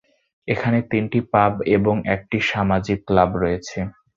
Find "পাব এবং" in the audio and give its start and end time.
1.33-1.95